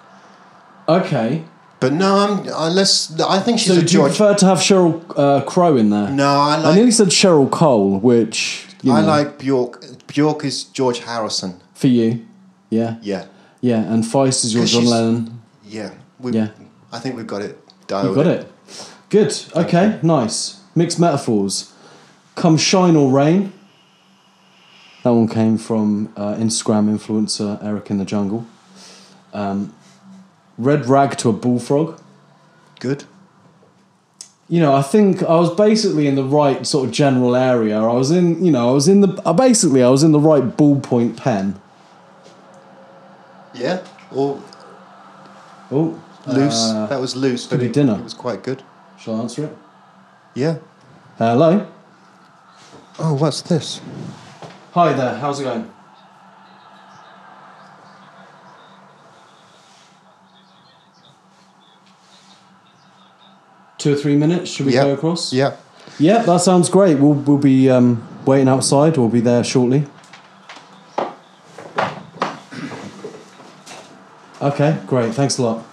Okay. 0.88 1.45
But 1.81 1.93
no, 1.93 2.17
I'm. 2.17 2.38
Unless 2.40 3.21
I 3.21 3.38
think 3.40 3.59
she's 3.61 3.73
So 3.75 3.81
a 3.81 3.83
do 3.85 3.97
you 3.99 4.02
prefer 4.05 4.35
to 4.35 4.47
have 4.47 4.59
Sheryl 4.59 5.02
uh, 5.17 5.45
Crow 5.45 5.76
in 5.76 5.90
there? 5.90 6.11
no, 6.11 6.26
I 6.28 6.61
I 6.62 6.75
nearly 6.75 6.90
said 6.90 7.09
Cheryl 7.09 7.50
Cole, 7.50 7.99
which 8.00 8.67
you 8.83 8.93
I 8.93 9.00
know, 9.02 9.07
like 9.07 9.38
Bjork. 9.38 9.85
Bjork 10.09 10.45
is 10.45 10.64
George 10.64 10.99
Harrison. 11.00 11.61
for 11.75 11.87
you. 11.87 12.26
Yeah, 12.71 12.97
Yeah, 13.03 13.27
yeah, 13.61 13.81
and 13.93 14.05
Feist 14.05 14.45
is 14.45 14.55
your 14.55 14.67
John 14.67 14.85
Lennon. 14.85 15.43
yeah. 15.65 15.91
We, 16.21 16.33
Yeah. 16.33 16.49
I 16.93 16.99
think 16.99 17.17
we've 17.17 17.27
got 17.27 17.43
it 17.43 17.59
dialed. 17.87 18.09
You 18.09 18.15
got 18.15 18.27
it. 18.27 18.53
Good. 19.09 19.35
Okay. 19.57 19.99
Nice. 20.03 20.61
Mixed 20.75 20.99
metaphors. 21.01 21.73
Come 22.35 22.57
shine 22.57 22.97
or 22.97 23.11
rain. 23.11 23.53
That 25.03 25.11
one 25.11 25.29
came 25.29 25.57
from 25.59 26.13
uh, 26.17 26.35
Instagram 26.35 26.89
influencer 26.95 27.63
Eric 27.65 27.91
in 27.91 27.99
the 27.99 28.05
Jungle. 28.05 28.47
Um, 29.33 29.75
red 30.59 30.87
rag 30.87 31.17
to 31.19 31.29
a 31.29 31.33
bullfrog. 31.33 32.01
Good. 32.81 33.05
You 34.49 34.61
know, 34.61 34.75
I 34.75 34.83
think 34.83 35.23
I 35.23 35.37
was 35.37 35.55
basically 35.55 36.07
in 36.07 36.15
the 36.15 36.25
right 36.25 36.67
sort 36.67 36.89
of 36.89 36.93
general 36.95 37.37
area. 37.37 37.79
I 37.79 37.93
was 37.93 38.11
in, 38.11 38.45
you 38.45 38.51
know, 38.51 38.71
I 38.71 38.73
was 38.73 38.89
in 38.89 39.01
the 39.03 39.09
basically 39.37 39.83
I 39.83 39.91
was 39.91 40.03
in 40.03 40.13
the 40.13 40.21
right 40.21 40.43
ballpoint 40.43 41.17
pen. 41.17 41.61
Yeah. 43.55 43.81
Or 44.12 44.40
Oh, 45.71 46.00
loose. 46.26 46.71
uh, 46.71 46.87
that 46.88 47.00
was 47.00 47.14
loose, 47.17 47.45
but 47.47 47.50
could 47.57 47.61
be 47.61 47.67
it, 47.67 47.73
dinner. 47.73 47.95
it 47.95 48.05
was 48.05 48.14
quite 48.14 48.43
good. 48.43 48.62
shall 48.99 49.17
I 49.17 49.21
answer 49.21 49.45
it? 49.45 49.57
Yeah. 50.35 50.57
Hello. 51.19 51.67
Oh, 52.99 53.14
what's 53.14 53.43
this? 53.43 53.81
Hi 54.73 54.93
there. 54.93 55.14
How's 55.17 55.40
it 55.40 55.45
going? 55.45 55.71
Two 63.78 63.93
or 63.93 63.97
three 63.97 64.17
minutes. 64.17 64.50
Should 64.50 64.67
we 64.67 64.75
Yeah. 64.75 64.85
go 64.85 64.93
across? 64.95 65.33
Yeah. 65.33 65.52
Yeah, 65.99 66.23
that 66.23 66.40
sounds 66.40 66.69
great. 66.69 66.99
We'll 66.99 67.14
we'll 67.14 67.38
be 67.38 67.71
um, 67.71 68.02
waiting 68.26 68.49
outside. 68.49 68.97
We'll 68.97 69.09
be 69.09 69.21
there 69.21 69.43
shortly. 69.45 69.87
Okay, 74.40 74.78
great. 74.87 75.12
Thanks 75.14 75.38
a 75.38 75.42
lot. 75.42 75.64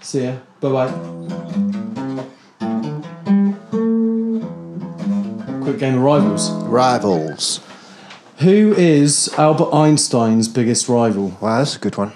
See 0.00 0.24
ya. 0.24 0.36
Bye 0.60 0.70
bye. 0.86 0.92
Quick 5.62 5.78
game 5.78 5.96
of 5.96 6.02
rivals. 6.02 6.50
Rivals. 6.64 7.60
Who 8.38 8.74
is 8.76 9.32
Albert 9.38 9.74
Einstein's 9.74 10.46
biggest 10.48 10.88
rival? 10.88 11.36
Wow, 11.40 11.58
that's 11.58 11.76
a 11.76 11.78
good 11.78 11.96
one. 11.96 12.12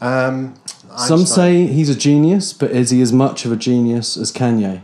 Um, 0.00 0.54
Some 0.96 1.20
Einstein. 1.20 1.26
say 1.26 1.66
he's 1.68 1.88
a 1.88 1.94
genius, 1.94 2.52
but 2.52 2.70
is 2.72 2.90
he 2.90 3.00
as 3.00 3.12
much 3.12 3.44
of 3.44 3.52
a 3.52 3.56
genius 3.56 4.16
as 4.16 4.32
Kanye? 4.32 4.80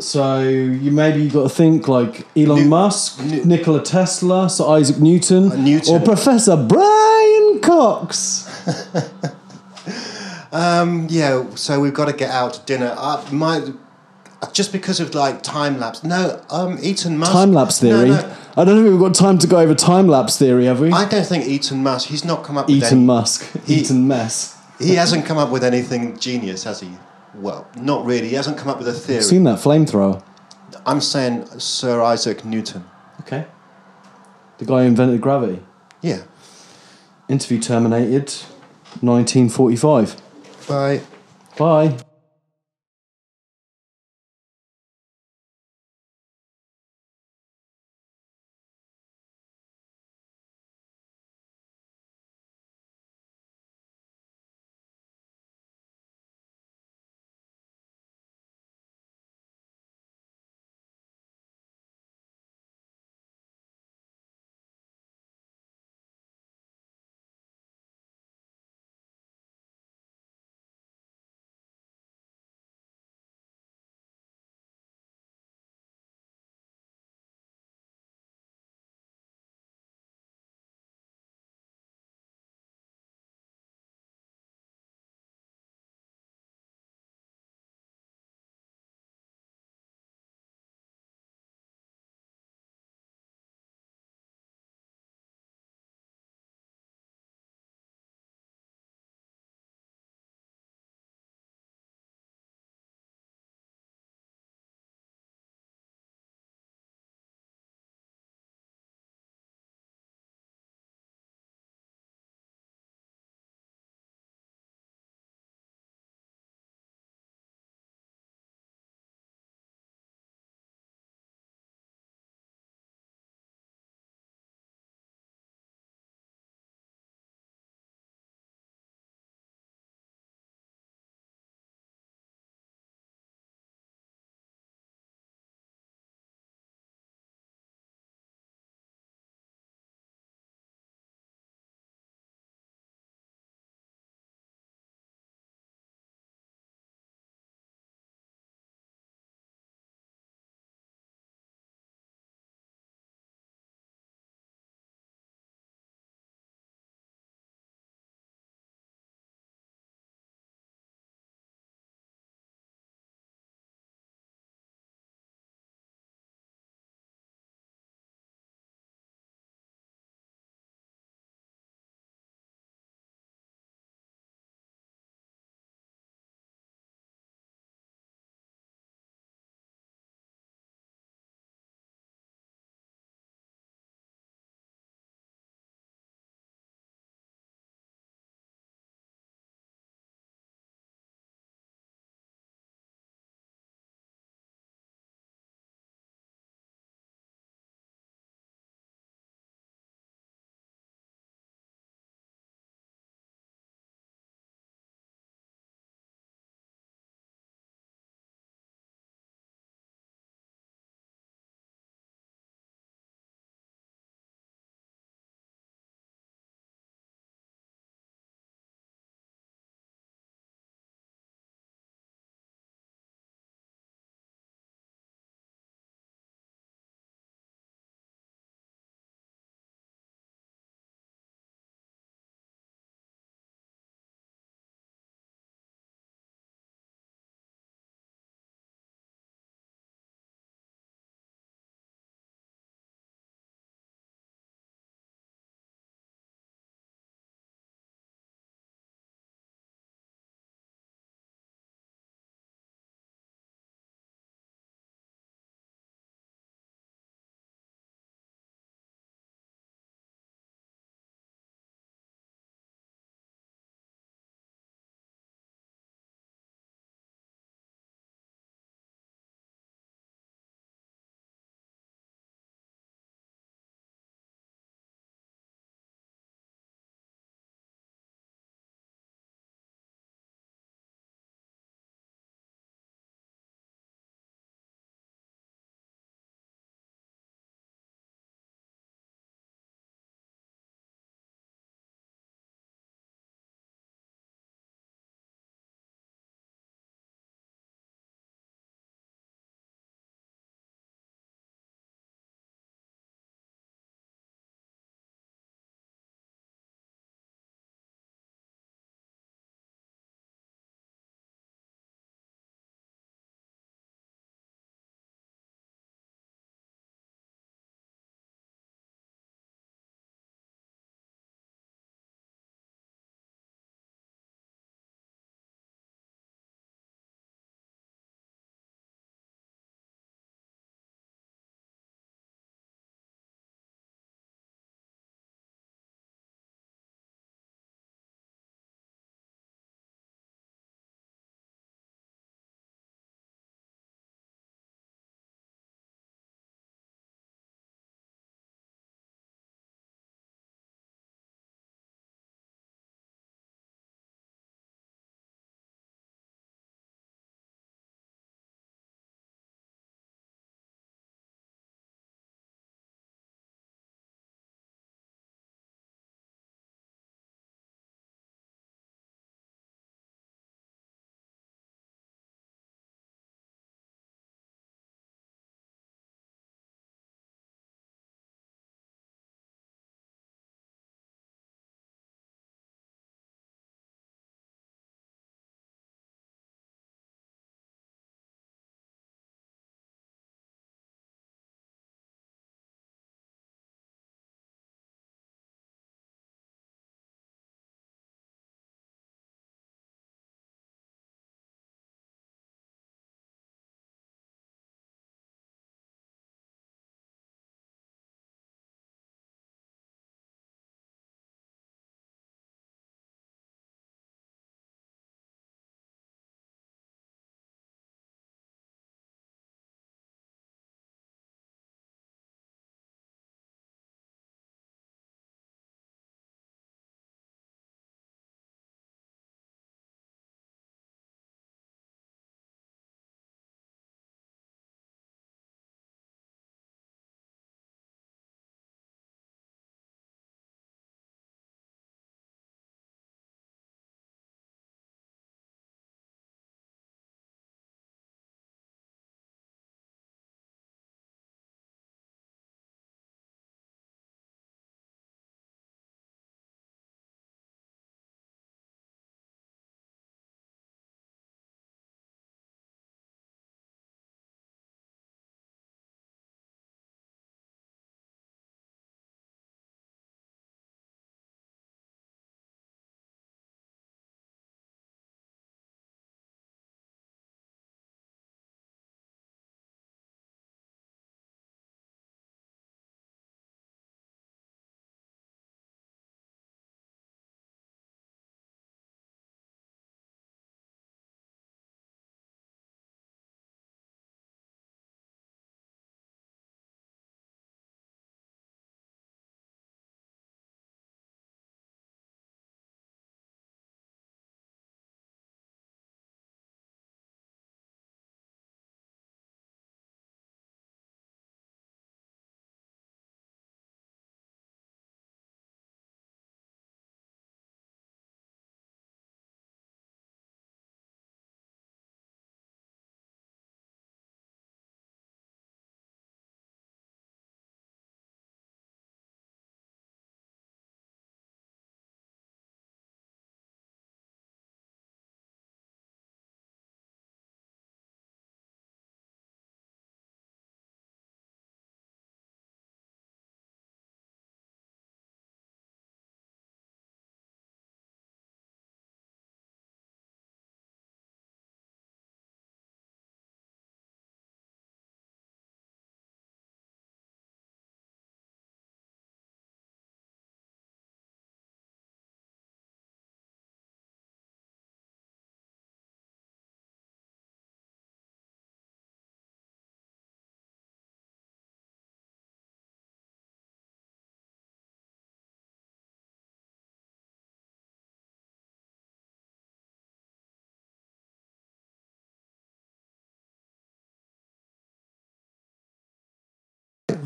So 0.00 0.40
you 0.42 0.90
maybe 0.90 1.22
you 1.22 1.30
got 1.30 1.42
to 1.44 1.48
think 1.48 1.88
like 1.88 2.26
Elon 2.36 2.62
New- 2.62 2.68
Musk, 2.68 3.22
New- 3.24 3.44
Nikola 3.44 3.82
Tesla, 3.82 4.48
Sir 4.48 4.66
Isaac 4.68 4.98
Newton, 4.98 5.52
Uh, 5.52 5.56
Newton. 5.56 5.94
or 5.94 6.00
Professor 6.00 6.56
Brian 6.56 7.60
Cox. 7.60 8.46
Um, 10.50 11.06
yeah, 11.10 11.44
so 11.56 11.78
we've 11.78 11.92
got 11.92 12.06
to 12.06 12.12
get 12.14 12.30
out 12.30 12.54
to 12.54 12.60
dinner. 12.64 12.94
Uh, 12.96 13.22
my, 13.30 13.70
just 14.52 14.72
because 14.72 14.98
of 14.98 15.14
like 15.14 15.42
time 15.42 15.78
lapse. 15.78 16.02
No, 16.02 16.40
um, 16.48 16.78
Eaton 16.80 17.18
Musk. 17.18 17.32
Time 17.32 17.52
lapse 17.52 17.80
theory. 17.80 18.08
no, 18.08 18.34
I 18.56 18.64
don't 18.64 18.82
think 18.82 18.90
we've 18.90 18.98
got 19.00 19.14
time 19.14 19.36
to 19.38 19.46
go 19.46 19.58
over 19.58 19.74
time 19.74 20.08
lapse 20.08 20.38
theory, 20.38 20.64
have 20.64 20.80
we? 20.80 20.90
I 20.90 21.06
don't 21.06 21.26
think 21.26 21.46
Eaton 21.46 21.82
Musk. 21.82 22.08
He's 22.08 22.24
not 22.24 22.44
come 22.44 22.56
up 22.56 22.66
with 22.66 22.76
Eaton 22.76 23.04
Musk, 23.04 23.46
He- 23.66 23.80
Eton 23.80 24.08
mess. 24.08 24.56
He 24.80 24.94
hasn't 24.94 25.26
come 25.26 25.36
up 25.38 25.50
with 25.50 25.64
anything 25.64 26.16
genius, 26.18 26.64
has 26.64 26.80
he? 26.80 26.88
Well, 27.38 27.68
not 27.76 28.04
really. 28.04 28.28
He 28.28 28.34
hasn't 28.34 28.58
come 28.58 28.68
up 28.68 28.78
with 28.78 28.88
a 28.88 28.92
theory. 28.92 29.22
Seen 29.22 29.44
that 29.44 29.58
flamethrower? 29.58 30.22
I'm 30.84 31.00
saying 31.00 31.46
Sir 31.58 32.02
Isaac 32.02 32.44
Newton. 32.44 32.84
Okay. 33.20 33.46
The 34.58 34.64
guy 34.64 34.82
who 34.82 34.88
invented 34.88 35.20
gravity. 35.20 35.62
Yeah. 36.02 36.22
Interview 37.28 37.60
terminated. 37.60 38.32
1945. 39.00 40.16
Bye. 40.66 41.00
Bye. 41.56 41.98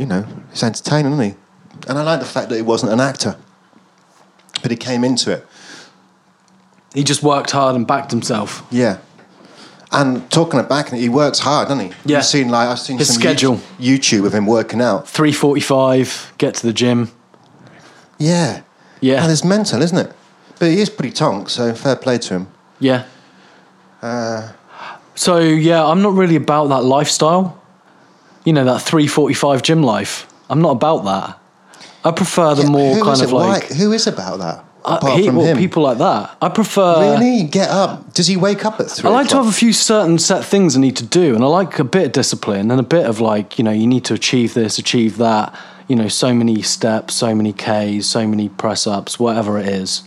You 0.03 0.07
know, 0.09 0.27
he's 0.51 0.65
entertaining, 0.65 1.13
isn't 1.13 1.25
he? 1.25 1.35
And 1.89 1.97
I 1.97 2.03
like 2.03 2.19
the 2.19 2.27
fact 2.27 2.49
that 2.49 2.57
he 2.57 2.63
wasn't 2.63 2.91
an 2.93 2.99
actor, 3.01 3.37
but 4.61 4.73
he 4.73 4.77
came 4.77 5.05
into 5.05 5.31
it. 5.31 5.47
He 6.93 7.05
just 7.05 7.23
worked 7.23 7.53
hard 7.53 7.77
and 7.77 7.87
backed 7.87 8.11
himself. 8.11 8.67
Yeah. 8.71 8.99
And 9.93 10.29
talking 10.31 10.59
about 10.59 10.69
backing 10.69 10.99
it, 10.99 11.03
he 11.03 11.09
works 11.09 11.39
hard, 11.39 11.69
doesn't 11.69 11.85
he? 11.93 11.93
Yeah. 12.05 12.17
You've 12.19 12.25
seen 12.27 12.49
like 12.49 12.69
I've 12.69 12.81
seen 12.81 12.99
His 12.99 13.13
some 13.15 13.21
schedule. 13.21 13.57
YouTube, 13.79 13.99
YouTube 14.23 14.27
of 14.27 14.35
him 14.35 14.47
working 14.47 14.81
out. 14.81 15.05
3.45, 15.05 16.37
get 16.39 16.55
to 16.57 16.67
the 16.67 16.73
gym. 16.73 17.13
Yeah. 18.19 18.63
Yeah. 19.01 19.23
And 19.23 19.31
it's 19.31 19.45
mental, 19.45 19.81
isn't 19.83 19.97
it? 19.99 20.13
But 20.59 20.71
he 20.73 20.81
is 20.81 20.91
pretty 20.91 21.13
tonk, 21.13 21.49
so 21.49 21.75
fair 21.75 21.95
play 21.97 22.19
to 22.19 22.35
him. 22.35 22.49
Yeah. 22.81 23.05
Uh, 24.03 24.53
So 25.15 25.39
yeah, 25.39 25.85
I'm 25.87 26.03
not 26.03 26.15
really 26.15 26.37
about 26.37 26.69
that 26.71 26.83
lifestyle. 26.83 27.62
You 28.45 28.53
know, 28.53 28.65
that 28.65 28.83
345 28.83 29.63
gym 29.63 29.83
life. 29.83 30.27
I'm 30.51 30.61
not 30.61 30.71
about 30.73 31.05
that. 31.05 31.39
I 32.05 32.11
prefer 32.11 32.55
the 32.55 32.63
yeah, 32.65 32.69
more 32.71 33.01
kind 33.05 33.23
of 33.23 33.33
like 33.33 33.65
who 33.69 33.93
is 33.93 34.07
about 34.07 34.39
that? 34.41 34.65
uh, 34.85 34.97
Apart 34.97 35.21
he- 35.21 35.27
from 35.27 35.37
well, 35.37 35.47
him. 35.47 35.57
people 35.59 35.85
like 35.85 35.99
that. 35.99 36.37
I 36.43 36.49
prefer 36.49 37.17
really 37.17 37.45
get 37.45 37.71
up. 37.71 38.13
Does 38.15 38.27
he 38.27 38.37
wake 38.37 38.65
up 38.65 38.81
at 38.81 38.91
three? 38.91 39.09
I 39.09 39.13
like 39.13 39.29
to 39.29 39.37
have 39.37 39.47
a 39.47 39.53
few 39.53 39.73
certain 39.73 40.19
set 40.19 40.45
things 40.45 40.77
I 40.77 40.81
need 40.81 40.97
to 40.97 41.07
do, 41.07 41.35
and 41.37 41.45
I 41.45 41.47
like 41.47 41.79
a 41.79 41.85
bit 41.85 42.07
of 42.07 42.13
discipline 42.13 42.71
and 42.73 42.81
a 42.81 42.85
bit 42.85 43.07
of 43.07 43.21
like, 43.21 43.59
you 43.59 43.65
know, 43.65 43.71
you 43.71 43.87
need 43.87 44.05
to 44.07 44.15
achieve 44.15 44.55
this, 44.55 44.79
achieve 44.79 45.19
that. 45.19 45.57
You 45.89 45.97
know, 45.97 46.09
so 46.09 46.33
many 46.35 46.63
steps, 46.63 47.15
so 47.15 47.35
many 47.35 47.53
Ks, 47.53 48.07
so 48.07 48.27
many 48.27 48.49
press 48.49 48.87
ups, 48.87 49.19
whatever 49.21 49.59
it 49.59 49.69
is. 49.69 50.03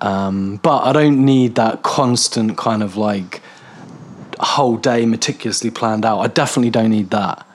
Um, 0.00 0.60
but 0.62 0.82
I 0.84 0.92
don't 0.92 1.24
need 1.24 1.56
that 1.56 1.82
constant 1.82 2.56
kind 2.56 2.82
of 2.82 2.96
like 2.96 3.42
whole 4.44 4.76
day 4.76 5.06
meticulously 5.06 5.70
planned 5.70 6.04
out. 6.04 6.20
I 6.20 6.26
definitely 6.28 6.70
don't 6.70 6.90
need 6.90 7.10
that. 7.10 7.46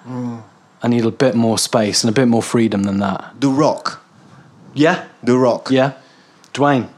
I 0.83 0.87
need 0.87 1.05
a 1.05 1.11
bit 1.11 1.35
more 1.35 1.57
space 1.57 2.03
and 2.03 2.09
a 2.09 2.13
bit 2.13 2.27
more 2.27 2.43
freedom 2.43 2.83
than 2.83 2.99
that. 2.99 3.33
The 3.39 3.49
Rock. 3.49 4.03
Yeah, 4.73 5.05
The 5.23 5.37
Rock. 5.37 5.69
yeah. 5.71 5.93
Dwayne, 6.53 6.89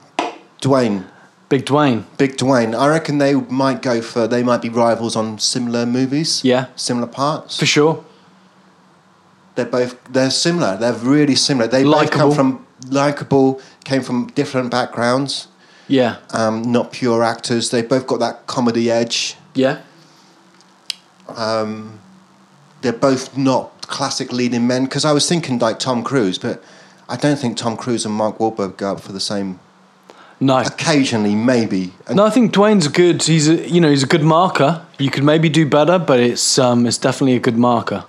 Dwayne. 0.61 1.05
Big 1.49 1.65
Dwayne. 1.65 2.03
Big 2.17 2.35
Dwayne. 2.35 2.77
I 2.77 2.89
reckon 2.89 3.19
they 3.19 3.33
might 3.33 3.81
go 3.81 4.01
for. 4.01 4.27
They 4.27 4.43
might 4.43 4.61
be 4.61 4.67
rivals 4.69 5.15
on 5.15 5.39
similar 5.39 5.85
movies. 5.85 6.43
Yeah. 6.43 6.65
Similar 6.75 7.07
parts. 7.07 7.57
For 7.57 7.65
sure. 7.65 8.03
They're 9.55 9.65
both. 9.65 9.95
They're 10.11 10.29
similar. 10.29 10.75
They're 10.77 10.93
really 10.93 11.35
similar. 11.35 11.67
They 11.69 11.83
both 11.83 12.11
come 12.11 12.31
from 12.33 12.67
likable. 12.89 13.61
Came 13.85 14.01
from 14.03 14.27
different 14.35 14.71
backgrounds. 14.71 15.47
Yeah. 15.87 16.17
Um, 16.31 16.63
not 16.63 16.91
pure 16.91 17.23
actors. 17.23 17.69
They 17.69 17.81
both 17.81 18.05
got 18.07 18.19
that 18.19 18.45
comedy 18.47 18.91
edge. 18.91 19.37
Yeah. 19.57 19.81
They're 22.81 22.93
both 22.93 23.35
not 23.37 23.81
classic 23.81 24.31
leading 24.31 24.67
men. 24.67 24.85
Because 24.85 25.03
I 25.05 25.11
was 25.11 25.27
thinking 25.27 25.59
like 25.59 25.79
Tom 25.79 26.03
Cruise, 26.03 26.37
but 26.37 26.63
I 27.09 27.15
don't 27.17 27.37
think 27.37 27.57
Tom 27.57 27.75
Cruise 27.77 28.05
and 28.05 28.13
Mark 28.13 28.37
Wahlberg 28.37 28.77
go 28.77 28.93
up 28.93 28.99
for 29.01 29.11
the 29.11 29.19
same. 29.19 29.59
No. 30.39 30.59
Occasionally, 30.59 31.33
maybe. 31.33 31.93
And 32.05 32.17
No, 32.17 32.25
I 32.25 32.29
think 32.29 32.53
Dwayne's 32.53 32.87
good. 32.87 33.23
He's 33.23 33.49
a 33.49 33.67
you 33.67 33.81
know 33.81 33.89
he's 33.89 34.03
a 34.03 34.07
good 34.07 34.23
marker. 34.23 34.85
You 34.99 35.09
could 35.09 35.23
maybe 35.23 35.49
do 35.49 35.67
better, 35.67 35.97
but 35.97 36.19
it's 36.19 36.59
um 36.59 36.85
it's 36.85 36.99
definitely 36.99 37.35
a 37.35 37.39
good 37.39 37.57
marker. 37.57 38.05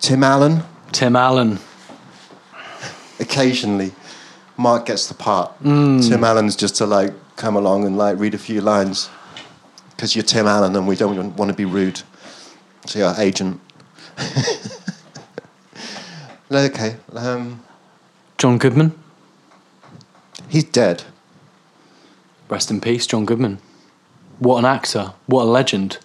Tim 0.00 0.22
Allen. 0.24 0.62
Tim 0.92 1.14
Allen. 1.16 1.58
occasionally 3.20 3.92
Mark 4.56 4.86
gets 4.86 5.08
the 5.08 5.14
part. 5.14 5.52
Tim 5.62 6.24
Allen's 6.24 6.56
just 6.56 6.76
to 6.76 6.86
like 6.86 7.12
come 7.36 7.54
along 7.56 7.86
and 7.86 7.96
like 7.96 8.18
read 8.18 8.34
a 8.34 8.38
few 8.38 8.60
lines 8.60 9.08
because 9.90 10.14
you're 10.16 10.24
Tim 10.24 10.46
Allen 10.46 10.74
and 10.76 10.86
we 10.88 10.96
don't 10.96 11.36
want 11.36 11.50
to 11.50 11.56
be 11.56 11.64
rude 11.64 12.02
to 12.86 12.98
your 12.98 13.14
agent. 13.18 13.60
okay, 16.50 16.96
um, 17.12 17.62
John 18.38 18.58
Goodman. 18.58 18.92
he's 20.48 20.64
dead. 20.64 21.04
Rest 22.48 22.70
in 22.70 22.80
peace, 22.80 23.06
John 23.06 23.24
Goodman. 23.24 23.58
What 24.38 24.58
an 24.58 24.64
actor. 24.64 25.14
What 25.26 25.42
a 25.42 25.46
legend. 25.46 25.98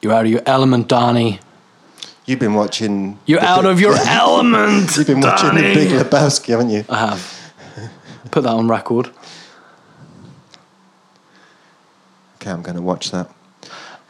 You're 0.00 0.12
out 0.14 0.24
of 0.24 0.30
your 0.30 0.42
element, 0.46 0.88
Donnie. 0.88 1.40
You've 2.24 2.38
been 2.40 2.54
watching. 2.54 3.18
You're 3.26 3.42
out 3.42 3.62
Big- 3.62 3.70
of 3.72 3.80
your 3.80 3.94
element. 4.06 4.96
You've 4.96 5.06
been 5.06 5.20
watching 5.20 5.54
the 5.54 5.60
Big 5.62 5.88
Lebowski, 5.90 6.46
haven't 6.48 6.70
you? 6.70 6.84
I 6.88 6.98
have. 7.10 7.35
Put 8.36 8.42
that 8.44 8.52
on 8.52 8.68
record. 8.68 9.08
Okay, 12.34 12.50
I'm 12.50 12.60
going 12.60 12.76
to 12.76 12.82
watch 12.82 13.10
that. 13.10 13.30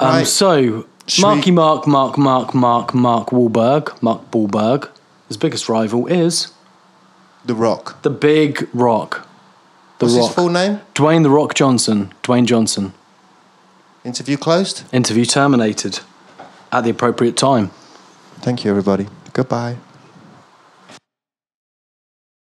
Um, 0.00 0.08
Right. 0.08 0.26
So, 0.26 0.84
Should 1.06 1.22
Marky 1.22 1.52
we- 1.52 1.54
Mark, 1.54 1.86
Mark, 1.86 2.18
Mark, 2.18 2.52
Mark, 2.52 2.92
Mark 2.92 3.28
Wahlberg, 3.30 4.02
Mark 4.02 4.28
Wahlberg. 4.32 4.88
His 5.28 5.36
biggest 5.36 5.68
rival 5.68 6.08
is 6.08 6.48
The 7.44 7.54
Rock. 7.54 8.02
the 8.02 8.10
Big 8.10 8.68
Rock. 8.74 9.28
The 10.00 10.06
What's 10.06 10.16
Rock. 10.16 10.26
his 10.26 10.34
full 10.34 10.48
name? 10.48 10.80
Dwayne 10.96 11.22
the 11.22 11.30
Rock 11.30 11.54
Johnson. 11.54 12.12
Dwayne 12.24 12.46
Johnson. 12.46 12.94
Interview 14.04 14.36
closed. 14.36 14.82
Interview 14.92 15.24
terminated 15.24 16.00
at 16.72 16.82
the 16.82 16.90
appropriate 16.90 17.36
time. 17.36 17.70
Thank 18.40 18.64
you, 18.64 18.70
everybody. 18.72 19.06
Goodbye. 19.32 19.76